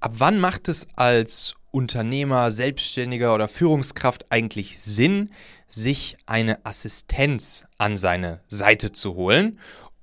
[0.00, 5.30] Ab wann macht es als Unternehmer, Selbstständiger oder Führungskraft eigentlich Sinn,
[5.66, 9.58] sich eine Assistenz an seine Seite zu holen?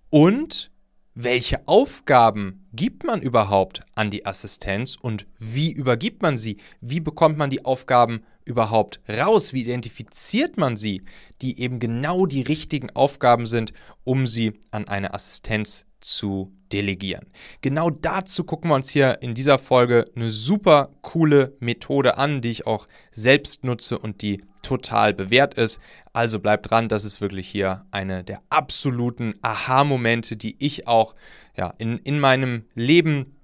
[0.09, 0.69] Und
[1.15, 6.57] welche Aufgaben gibt man überhaupt an die Assistenz und wie übergibt man sie?
[6.81, 9.53] Wie bekommt man die Aufgaben überhaupt raus?
[9.53, 11.03] Wie identifiziert man sie,
[11.41, 13.71] die eben genau die richtigen Aufgaben sind,
[14.03, 17.27] um sie an eine Assistenz zu delegieren.
[17.61, 22.51] Genau dazu gucken wir uns hier in dieser Folge eine super coole Methode an, die
[22.51, 25.79] ich auch selbst nutze und die total bewährt ist.
[26.11, 31.15] Also bleibt dran, das ist wirklich hier eine der absoluten Aha-Momente, die ich auch
[31.55, 33.37] ja, in, in meinem Leben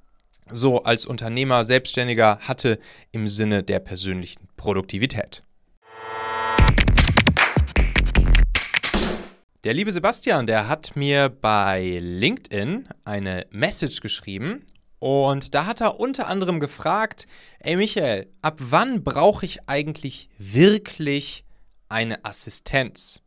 [0.51, 2.79] so als Unternehmer, Selbstständiger hatte
[3.11, 5.43] im Sinne der persönlichen Produktivität.
[9.63, 14.65] Der liebe Sebastian, der hat mir bei LinkedIn eine Message geschrieben
[15.01, 17.25] und da hat er unter anderem gefragt,
[17.57, 21.43] ey Michael, ab wann brauche ich eigentlich wirklich
[21.89, 23.23] eine Assistenz?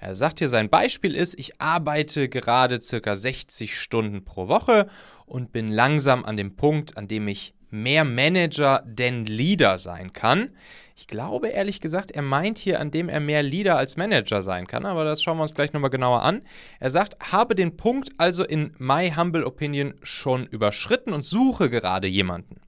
[0.00, 4.88] Er sagt hier, sein Beispiel ist, ich arbeite gerade circa 60 Stunden pro Woche
[5.26, 10.50] und bin langsam an dem Punkt, an dem ich mehr Manager denn Leader sein kann.
[10.98, 14.66] Ich glaube ehrlich gesagt, er meint hier, an dem er mehr Leader als Manager sein
[14.66, 16.42] kann, aber das schauen wir uns gleich nochmal genauer an.
[16.80, 22.06] Er sagt, habe den Punkt also in My Humble Opinion schon überschritten und suche gerade
[22.06, 22.62] jemanden.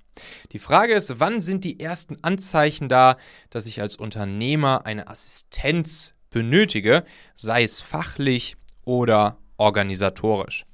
[0.52, 3.16] Die Frage ist, wann sind die ersten Anzeichen da,
[3.50, 10.66] dass ich als Unternehmer eine Assistenz benötige, sei es fachlich oder organisatorisch.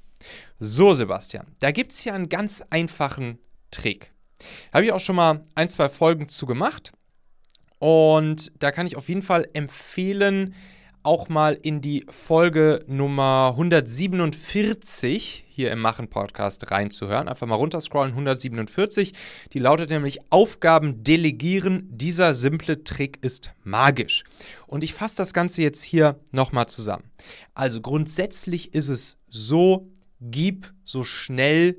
[0.59, 3.39] So, Sebastian, da gibt es hier einen ganz einfachen
[3.71, 4.14] Trick.
[4.73, 6.93] Habe ich auch schon mal ein, zwei Folgen zu gemacht.
[7.79, 10.55] Und da kann ich auf jeden Fall empfehlen,
[11.05, 17.27] auch mal in die Folge Nummer 147 hier im Machen Podcast reinzuhören.
[17.27, 19.13] Einfach mal runterscrollen, 147.
[19.53, 21.87] Die lautet nämlich Aufgaben delegieren.
[21.91, 24.23] Dieser simple Trick ist magisch.
[24.65, 27.11] Und ich fasse das Ganze jetzt hier nochmal zusammen.
[27.53, 31.77] Also grundsätzlich ist es so, gib so schnell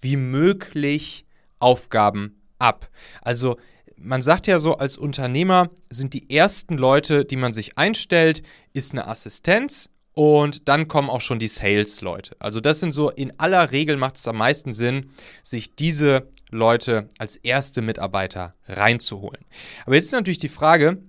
[0.00, 1.26] wie möglich
[1.58, 2.88] Aufgaben ab.
[3.22, 3.56] Also
[3.96, 8.42] man sagt ja so, als Unternehmer sind die ersten Leute, die man sich einstellt,
[8.72, 12.36] ist eine Assistenz und dann kommen auch schon die Sales-Leute.
[12.38, 15.10] Also das sind so, in aller Regel macht es am meisten Sinn,
[15.42, 19.44] sich diese Leute als erste Mitarbeiter reinzuholen.
[19.84, 21.02] Aber jetzt ist natürlich die Frage,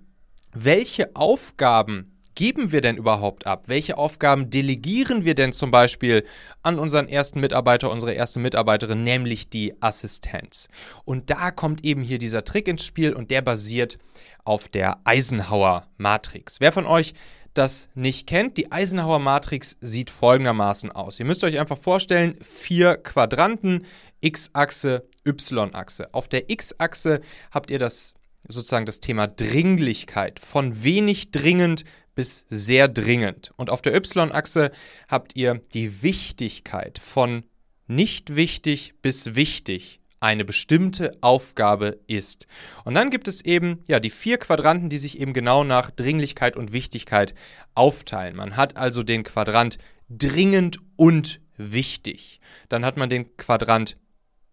[0.53, 2.08] welche Aufgaben
[2.39, 3.65] geben wir denn überhaupt ab?
[3.67, 6.23] Welche Aufgaben delegieren wir denn zum Beispiel
[6.63, 10.69] an unseren ersten Mitarbeiter, unsere erste Mitarbeiterin, nämlich die Assistenz?
[11.03, 13.97] Und da kommt eben hier dieser Trick ins Spiel und der basiert
[14.45, 16.61] auf der Eisenhower Matrix.
[16.61, 17.13] Wer von euch
[17.55, 21.19] das nicht kennt, die Eisenhower Matrix sieht folgendermaßen aus.
[21.19, 23.85] Ihr müsst euch einfach vorstellen, vier Quadranten,
[24.21, 26.13] X-Achse, Y-Achse.
[26.13, 27.19] Auf der X-Achse
[27.51, 28.13] habt ihr das
[28.47, 31.83] sozusagen das Thema Dringlichkeit, von wenig dringend
[32.19, 33.53] bis sehr dringend.
[33.55, 34.73] Und auf der Y-Achse
[35.07, 37.45] habt ihr die Wichtigkeit von
[37.87, 42.45] nicht wichtig bis wichtig eine bestimmte Aufgabe ist.
[42.83, 46.57] Und dann gibt es eben ja die vier Quadranten, die sich eben genau nach Dringlichkeit
[46.57, 47.35] und Wichtigkeit
[47.73, 48.35] aufteilen.
[48.35, 49.77] Man hat also den Quadrant
[50.09, 52.41] dringend und wichtig.
[52.67, 53.95] Dann hat man den Quadrant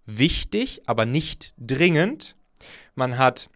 [0.05, 2.37] wichtig, aber nicht dringend.
[2.95, 3.51] Man hat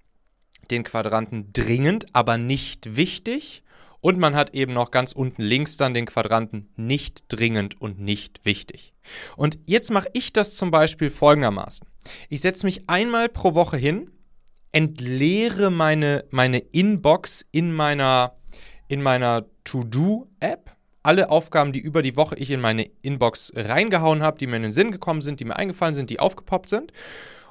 [0.72, 3.62] den Quadranten dringend, aber nicht wichtig.
[4.00, 8.44] Und man hat eben noch ganz unten links dann den Quadranten nicht dringend und nicht
[8.44, 8.94] wichtig.
[9.36, 11.86] Und jetzt mache ich das zum Beispiel folgendermaßen.
[12.28, 14.10] Ich setze mich einmal pro Woche hin,
[14.72, 18.36] entleere meine, meine Inbox in meiner,
[18.88, 20.76] in meiner To-Do-App.
[21.02, 24.62] Alle Aufgaben, die über die Woche ich in meine Inbox reingehauen habe, die mir in
[24.62, 26.92] den Sinn gekommen sind, die mir eingefallen sind, die aufgepoppt sind.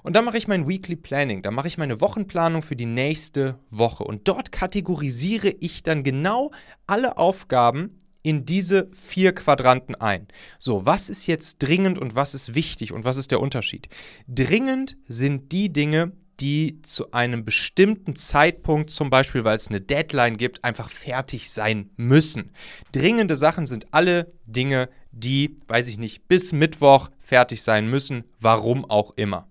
[0.04, 3.60] Und dann mache ich mein Weekly Planning, da mache ich meine Wochenplanung für die nächste
[3.70, 4.04] Woche.
[4.04, 6.52] Und dort kategorisiere ich dann genau
[6.88, 10.28] alle Aufgaben in diese vier Quadranten ein.
[10.58, 13.88] So, was ist jetzt dringend und was ist wichtig und was ist der Unterschied?
[14.28, 20.38] Dringend sind die Dinge, die zu einem bestimmten Zeitpunkt, zum Beispiel weil es eine Deadline
[20.38, 22.52] gibt, einfach fertig sein müssen.
[22.92, 28.86] Dringende Sachen sind alle Dinge, die, weiß ich nicht, bis Mittwoch fertig sein müssen, warum
[28.86, 29.50] auch immer.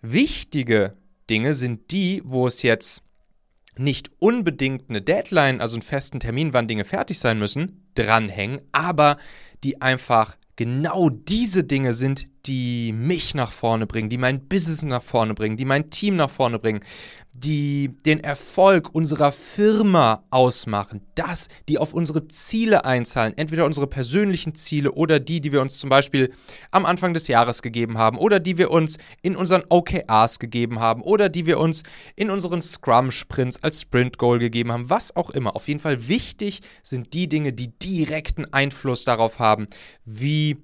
[0.00, 0.92] Wichtige
[1.28, 3.02] Dinge sind die, wo es jetzt
[3.76, 9.18] nicht unbedingt eine Deadline, also einen festen Termin, wann Dinge fertig sein müssen, dranhängen, aber
[9.64, 15.02] die einfach genau diese Dinge sind, die mich nach vorne bringen, die mein Business nach
[15.02, 16.80] vorne bringen, die mein Team nach vorne bringen,
[17.38, 24.54] die den Erfolg unserer Firma ausmachen, das, die auf unsere Ziele einzahlen, entweder unsere persönlichen
[24.54, 26.32] Ziele oder die, die wir uns zum Beispiel
[26.70, 31.02] am Anfang des Jahres gegeben haben oder die wir uns in unseren OKRs gegeben haben
[31.02, 31.82] oder die wir uns
[32.16, 35.54] in unseren Scrum-Sprints als Sprint-Goal gegeben haben, was auch immer.
[35.54, 39.68] Auf jeden Fall wichtig sind die Dinge, die direkten Einfluss darauf haben,
[40.04, 40.56] wie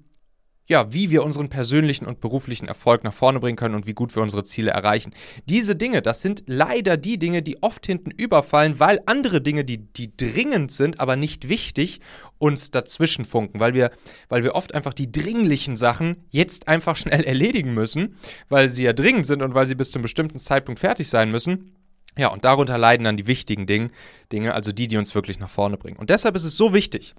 [0.67, 4.15] ja, wie wir unseren persönlichen und beruflichen Erfolg nach vorne bringen können und wie gut
[4.15, 5.13] wir unsere Ziele erreichen.
[5.47, 9.77] Diese Dinge, das sind leider die Dinge, die oft hinten überfallen, weil andere Dinge, die,
[9.77, 12.01] die dringend sind, aber nicht wichtig,
[12.37, 13.91] uns dazwischen funken, weil wir,
[14.27, 18.17] weil wir oft einfach die dringlichen Sachen jetzt einfach schnell erledigen müssen,
[18.49, 21.31] weil sie ja dringend sind und weil sie bis zu einem bestimmten Zeitpunkt fertig sein
[21.31, 21.75] müssen.
[22.17, 23.91] Ja, und darunter leiden dann die wichtigen Dinge,
[24.31, 25.97] Dinge, also die, die uns wirklich nach vorne bringen.
[25.97, 27.13] Und deshalb ist es so wichtig,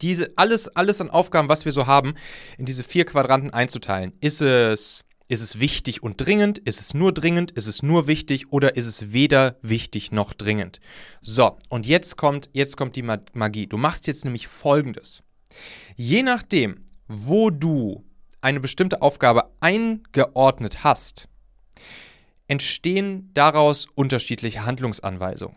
[0.00, 2.14] diese alles, alles an Aufgaben, was wir so haben,
[2.58, 4.12] in diese vier Quadranten einzuteilen.
[4.20, 6.58] Ist es, ist es wichtig und dringend?
[6.58, 7.50] Ist es nur dringend?
[7.50, 8.52] Ist es nur wichtig?
[8.52, 10.80] Oder ist es weder wichtig noch dringend?
[11.20, 13.66] So, und jetzt kommt, jetzt kommt die Magie.
[13.66, 15.22] Du machst jetzt nämlich folgendes.
[15.96, 18.04] Je nachdem, wo du
[18.40, 21.28] eine bestimmte Aufgabe eingeordnet hast,
[22.48, 25.56] entstehen daraus unterschiedliche Handlungsanweisungen.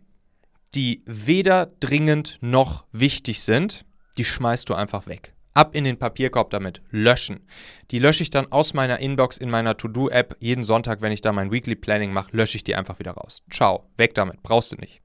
[0.75, 3.85] die weder dringend noch wichtig sind,
[4.17, 5.33] die schmeißt du einfach weg.
[5.53, 6.81] Ab in den Papierkorb damit.
[6.91, 7.45] Löschen.
[7.91, 10.37] Die lösche ich dann aus meiner Inbox in meiner To-Do-App.
[10.39, 13.43] Jeden Sonntag, wenn ich da mein Weekly Planning mache, lösche ich die einfach wieder raus.
[13.51, 13.89] Ciao.
[13.97, 14.41] Weg damit.
[14.43, 15.01] Brauchst du nicht.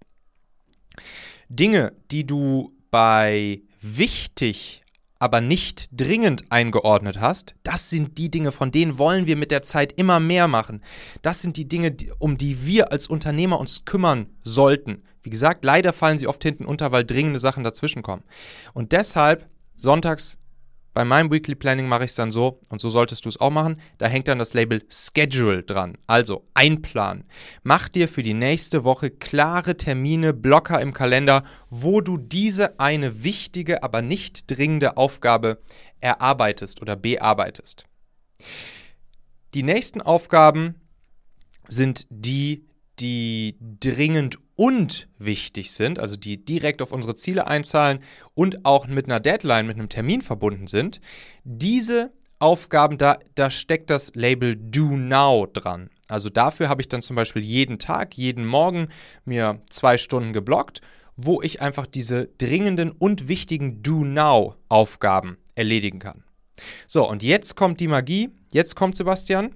[1.48, 4.82] Dinge, die du bei wichtig
[5.18, 9.62] aber nicht dringend eingeordnet hast, das sind die Dinge, von denen wollen wir mit der
[9.62, 10.82] Zeit immer mehr machen.
[11.22, 15.02] Das sind die Dinge, um die wir als Unternehmer uns kümmern sollten.
[15.22, 18.24] Wie gesagt, leider fallen sie oft hinten unter, weil dringende Sachen dazwischenkommen.
[18.74, 20.38] Und deshalb sonntags
[20.96, 23.50] bei meinem Weekly Planning mache ich es dann so, und so solltest du es auch
[23.50, 27.24] machen, da hängt dann das Label Schedule dran, also einplanen.
[27.62, 33.22] Mach dir für die nächste Woche klare Termine, Blocker im Kalender, wo du diese eine
[33.22, 35.58] wichtige, aber nicht dringende Aufgabe
[36.00, 37.84] erarbeitest oder bearbeitest.
[39.52, 40.76] Die nächsten Aufgaben
[41.68, 42.64] sind die,
[42.98, 48.00] die dringend und wichtig sind, also die direkt auf unsere Ziele einzahlen
[48.34, 51.00] und auch mit einer Deadline, mit einem Termin verbunden sind,
[51.44, 55.90] diese Aufgaben, da, da steckt das Label Do Now dran.
[56.08, 58.88] Also dafür habe ich dann zum Beispiel jeden Tag, jeden Morgen
[59.24, 60.80] mir zwei Stunden geblockt,
[61.16, 66.24] wo ich einfach diese dringenden und wichtigen Do Now Aufgaben erledigen kann.
[66.86, 68.30] So, und jetzt kommt die Magie.
[68.52, 69.54] Jetzt kommt Sebastian.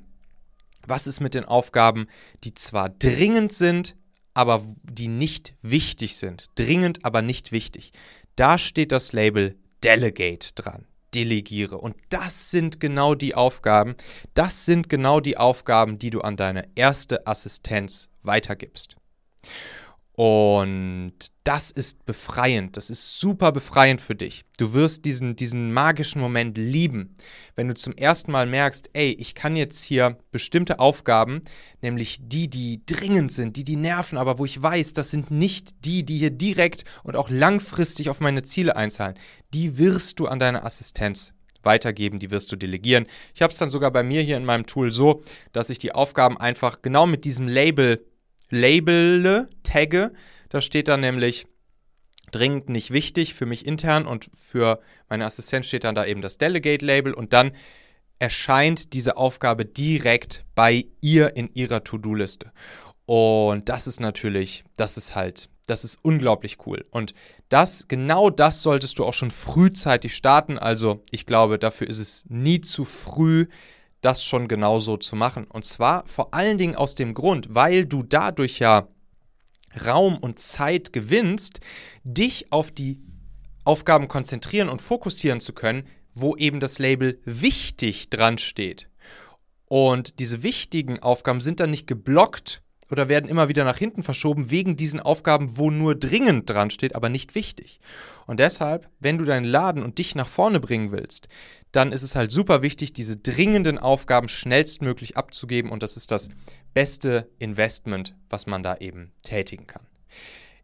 [0.91, 2.09] Was ist mit den Aufgaben,
[2.43, 3.95] die zwar dringend sind,
[4.35, 6.49] aber die nicht wichtig sind?
[6.57, 7.93] Dringend, aber nicht wichtig.
[8.35, 10.89] Da steht das Label Delegate dran.
[11.15, 11.79] Delegiere.
[11.79, 13.95] Und das sind genau die Aufgaben,
[14.35, 18.97] das sind genau die Aufgaben, die du an deine erste Assistenz weitergibst.
[20.13, 21.15] Und
[21.45, 24.43] das ist befreiend, das ist super befreiend für dich.
[24.59, 27.17] Du wirst diesen, diesen magischen Moment lieben,
[27.55, 31.43] wenn du zum ersten Mal merkst, ey, ich kann jetzt hier bestimmte Aufgaben,
[31.81, 35.85] nämlich die, die dringend sind, die, die nerven, aber wo ich weiß, das sind nicht
[35.87, 39.17] die, die hier direkt und auch langfristig auf meine Ziele einzahlen,
[39.55, 43.07] die wirst du an deine Assistenz weitergeben, die wirst du delegieren.
[43.35, 45.93] Ich habe es dann sogar bei mir hier in meinem Tool so, dass ich die
[45.93, 48.05] Aufgaben einfach genau mit diesem Label
[48.51, 50.13] labele, tagge.
[50.49, 51.47] Da steht dann nämlich
[52.31, 56.39] dringend nicht wichtig für mich intern und für meine Assistenz steht dann da eben das
[56.39, 57.53] Delegate-Label und dann
[58.19, 62.53] erscheint diese Aufgabe direkt bei ihr in ihrer To-Do-Liste.
[63.07, 66.85] Und das ist natürlich, das ist halt, das ist unglaublich cool.
[66.91, 67.15] Und
[67.49, 70.59] das, genau das solltest du auch schon frühzeitig starten.
[70.59, 73.47] Also ich glaube, dafür ist es nie zu früh,
[74.01, 75.45] das schon genauso zu machen.
[75.47, 78.89] Und zwar vor allen Dingen aus dem Grund, weil du dadurch ja
[79.87, 81.61] Raum und Zeit gewinnst,
[82.03, 83.01] dich auf die
[83.65, 88.89] Aufgaben konzentrieren und fokussieren zu können, wo eben das Label wichtig dran steht.
[89.67, 94.51] Und diese wichtigen Aufgaben sind dann nicht geblockt oder werden immer wieder nach hinten verschoben
[94.51, 97.81] wegen diesen Aufgaben, wo nur dringend dran steht, aber nicht wichtig.
[98.27, 101.29] Und deshalb, wenn du deinen Laden und dich nach vorne bringen willst,
[101.73, 106.29] dann ist es halt super wichtig, diese dringenden Aufgaben schnellstmöglich abzugeben und das ist das
[106.75, 109.87] beste Investment, was man da eben tätigen kann.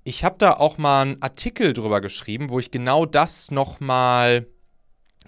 [0.04, 4.46] Ich habe da auch mal einen Artikel drüber geschrieben, wo ich genau das nochmal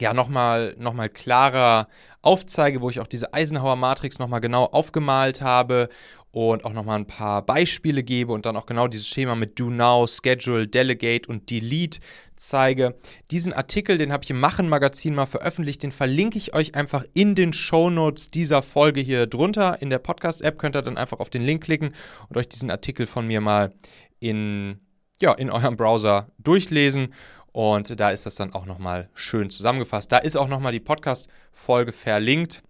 [0.00, 1.88] ja, nochmal noch klarer
[2.22, 5.88] aufzeige, wo ich auch diese Eisenhower Matrix nochmal genau aufgemalt habe
[6.30, 9.70] und auch nochmal ein paar Beispiele gebe und dann auch genau dieses Schema mit Do
[9.70, 12.00] Now, Schedule, Delegate und Delete
[12.36, 12.96] zeige.
[13.30, 17.04] Diesen Artikel, den habe ich im Machen Magazin mal veröffentlicht, den verlinke ich euch einfach
[17.14, 19.80] in den Show Notes dieser Folge hier drunter.
[19.80, 21.94] In der Podcast-App könnt ihr dann einfach auf den Link klicken
[22.28, 23.72] und euch diesen Artikel von mir mal
[24.20, 24.80] in,
[25.20, 27.14] ja, in eurem Browser durchlesen.
[27.52, 30.12] Und da ist das dann auch nochmal schön zusammengefasst.
[30.12, 32.62] Da ist auch nochmal die Podcast-Folge verlinkt,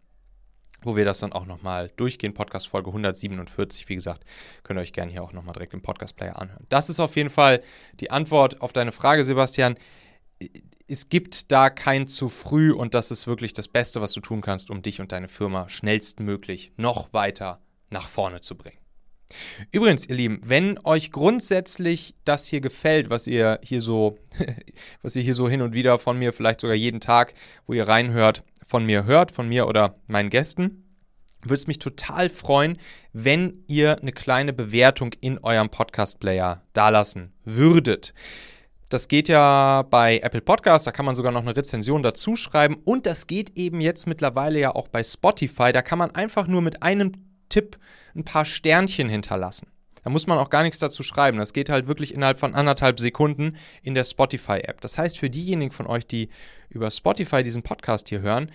[0.83, 2.35] wo wir das dann auch nochmal durchgehen.
[2.35, 4.25] Podcast-Folge 147, wie gesagt,
[4.63, 6.67] könnt ihr euch gerne hier auch nochmal direkt im Podcast-Player anhören.
[6.69, 7.63] Das ist auf jeden Fall
[8.01, 9.77] die Antwort auf deine Frage, Sebastian.
[10.87, 14.41] Es gibt da kein zu früh und das ist wirklich das Beste, was du tun
[14.41, 18.78] kannst, um dich und deine Firma schnellstmöglich noch weiter nach vorne zu bringen.
[19.73, 24.19] Übrigens, ihr Lieben, wenn euch grundsätzlich das hier gefällt, was ihr hier so,
[25.03, 27.35] was ihr hier so hin und wieder von mir, vielleicht sogar jeden Tag,
[27.67, 30.85] wo ihr reinhört, von mir hört, von mir oder meinen Gästen,
[31.43, 32.79] würde es mich total freuen,
[33.13, 38.15] wenn ihr eine kleine Bewertung in eurem Podcast-Player dalassen würdet.
[38.89, 42.79] Das geht ja bei Apple Podcasts, da kann man sogar noch eine Rezension dazu schreiben.
[42.85, 45.73] Und das geht eben jetzt mittlerweile ja auch bei Spotify.
[45.73, 47.13] Da kann man einfach nur mit einem
[47.49, 47.79] Tipp
[48.15, 49.69] ein paar Sternchen hinterlassen.
[50.03, 51.39] Da muss man auch gar nichts dazu schreiben.
[51.39, 54.81] Das geht halt wirklich innerhalb von anderthalb Sekunden in der Spotify-App.
[54.81, 56.31] Das heißt, für diejenigen von euch, die
[56.71, 58.51] über Spotify diesen Podcast hier hören,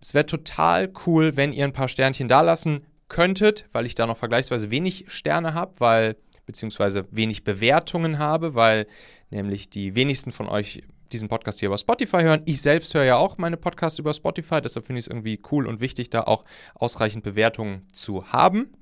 [0.00, 4.06] es wäre total cool, wenn ihr ein paar Sternchen da lassen könntet, weil ich da
[4.06, 8.86] noch vergleichsweise wenig Sterne habe, weil beziehungsweise wenig Bewertungen habe, weil
[9.30, 12.42] nämlich die wenigsten von euch diesen Podcast hier über Spotify hören.
[12.44, 15.66] Ich selbst höre ja auch meine Podcasts über Spotify, deshalb finde ich es irgendwie cool
[15.66, 16.44] und wichtig, da auch
[16.74, 18.72] ausreichend Bewertungen zu haben.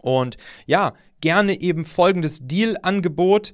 [0.00, 0.36] Und
[0.66, 3.52] ja, gerne eben folgendes Deal-Angebot.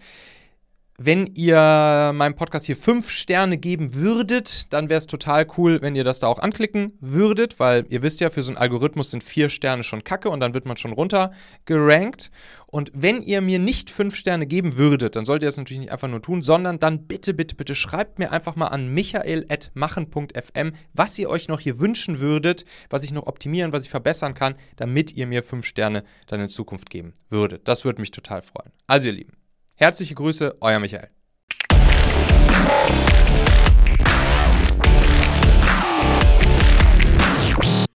[0.97, 5.97] Wenn ihr meinem Podcast hier fünf Sterne geben würdet, dann wäre es total cool, wenn
[5.97, 9.25] ihr das da auch anklicken würdet, weil ihr wisst ja, für so einen Algorithmus sind
[9.25, 11.33] vier Sterne schon kacke und dann wird man schon runter
[11.65, 12.31] gerankt.
[12.69, 15.91] Und wenn ihr mir nicht fünf Sterne geben würdet, dann solltet ihr das natürlich nicht
[15.91, 21.19] einfach nur tun, sondern dann bitte, bitte, bitte schreibt mir einfach mal an michael.machen.fm, was
[21.19, 25.13] ihr euch noch hier wünschen würdet, was ich noch optimieren, was ich verbessern kann, damit
[25.17, 27.67] ihr mir fünf Sterne dann in Zukunft geben würdet.
[27.67, 28.71] Das würde mich total freuen.
[28.87, 29.44] Also ihr Lieben.
[29.77, 31.11] Herzliche Grüße, euer Michael.